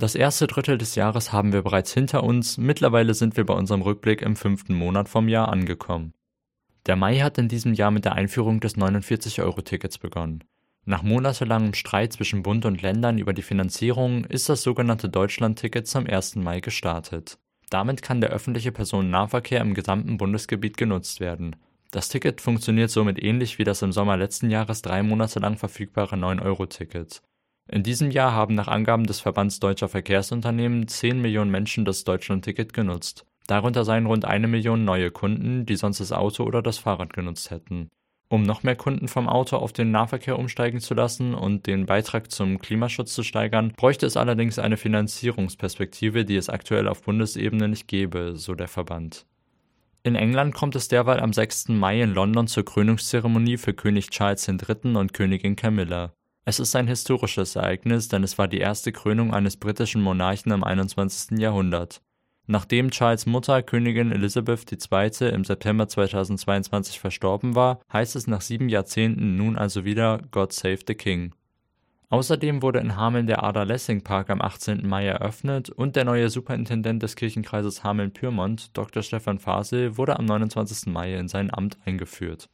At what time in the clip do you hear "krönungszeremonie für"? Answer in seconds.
52.64-53.74